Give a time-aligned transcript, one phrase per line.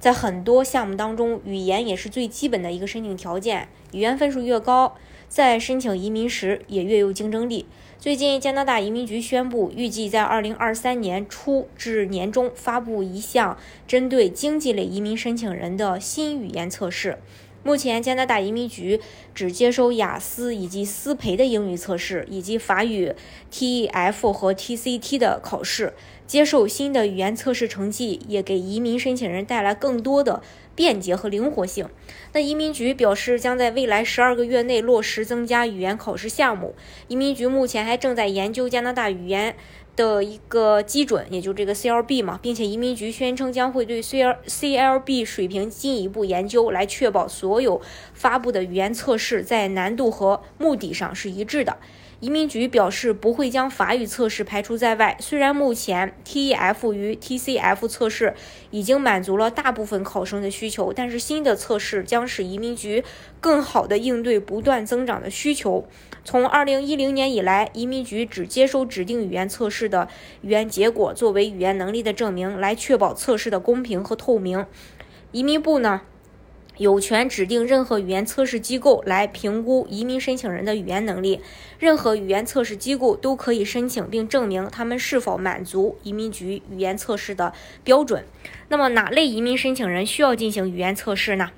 [0.00, 3.68] 在很多项目当中，语言也是最基本的一个申请条件。
[3.92, 4.96] 语言分数越高，
[5.28, 7.66] 在申请移民时也越有竞争力。
[7.98, 17.18] 最近，加拿大移民局宣布，预计在二零二三年初至年中发布一项针对经济类移民申请人的新语言测试。
[17.62, 18.98] 目前，加拿大移民局
[19.34, 23.12] 只接收雅思以及思培的英语测试，以及法语
[23.52, 25.92] TEF 和 TCT 的考试。
[26.30, 30.44] 接受新的语言测试成绩，也给移民申请人带来更多的
[30.76, 31.88] 便捷和灵活性。
[32.34, 36.76] 那移民局表示，将在未来十二个月内落实增加语言考试项目。
[37.08, 39.56] 移民局目前还正在研究加拿大语言。
[39.96, 47.82] 的一个基准，也就这个 CLB 嘛，并且移民局宣称将会对 CL CLB 水平进一步研究，来确保所有
[48.14, 51.76] 发布的语言测试在难度和目的上是一致的。
[52.20, 55.16] 移民局表示不会将法语测试排除在外。
[55.20, 58.34] 虽然目前 TEF 与 TCF 测试
[58.70, 63.04] 已经满足了大部分考生的需求，但是新的测试将使移民局
[63.40, 65.86] 更好地应对不断增长的需求。
[66.24, 70.08] 从2010年以来，移民局只接收指定语言测试的
[70.42, 74.66] 语言结果作为语言能力的证明，来确保测试的公平和透明。
[75.32, 76.02] 移民部呢？
[76.80, 81.42] 有权指定任何语言测试机构来评估移民申请人的语言能力。
[81.78, 87.52] 任何语言测试机构都可以申请并证明他们是否满足移民局语言测试的
[87.84, 88.24] 标准。
[88.68, 91.50] 那么，哪类移民申请人需要进行语言测试呢？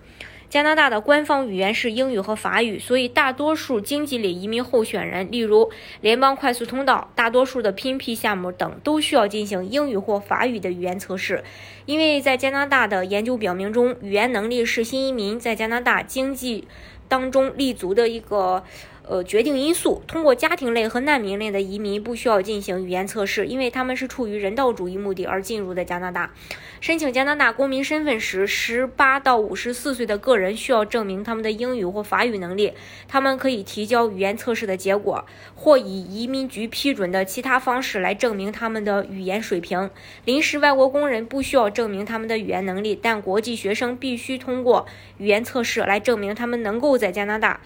[0.52, 5.70] 加拿大的官方语言是英语和法语，所以大多数经济类移民候选人，例如
[6.02, 11.42] 联邦快速通道、大多数的 PNP 项目等，都需要进行英语或法语的语言测试。
[11.86, 16.68] 因为在加拿大的研究表明中，语言能力是新移民在加拿大经济
[17.08, 18.62] 当中立足的一个。
[19.08, 20.02] 呃，决定因素。
[20.06, 26.32] 通过家庭类和难民类的移民不需要进行语言测试，因为他们是出于人道主义目的而进入的加拿大。
[26.80, 32.72] 申请加拿大公民身份时，十八到五十四岁的个人需要证明他们的英语或法语能力。
[33.08, 35.24] 他们可以提交语言测试的结果，
[35.54, 39.90] 或以移民局批准的其他方式来证明他们的语言水平。
[40.24, 44.86] 临时外国工人不需要证明他们的语言能力，但国际学生必须通过
[45.18, 47.60] 语言测试来证明他们能够在加拿大。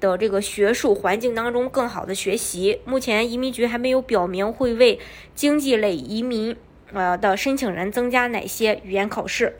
[0.00, 2.80] 的这个学术环境当中更好的学习。
[2.84, 4.98] 目前移民局还没有表明会为
[5.34, 6.56] 经济类移民
[6.92, 9.56] 呃的申请人增加哪些语言考试，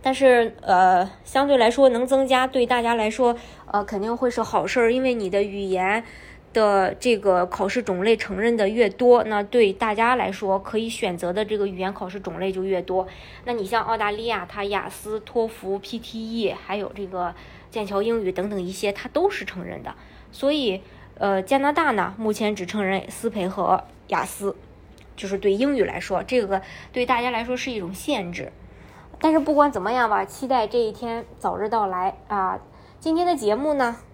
[0.00, 3.36] 但是呃相对来说能增加对大家来说
[3.70, 6.04] 呃肯定会是好事儿，因为你的语言
[6.52, 13.06] 的这个考试种类承认的越多，那对大家来说可以选择的这个语言考试种类就越多。
[13.44, 17.34] 那你像澳大利亚，它雅思、托福、PTE 还有这个。
[17.72, 19.94] 剑桥英语等等一些，它都是承认的。
[20.30, 20.82] 所以，
[21.14, 24.54] 呃，加拿大呢，目前只承认思培和雅思，
[25.16, 26.60] 就是对英语来说，这个
[26.92, 28.52] 对大家来说是一种限制。
[29.18, 32.60] 但是不管怎么样吧，期待这一天早日到来啊！
[33.00, 33.96] 今天的节目呢？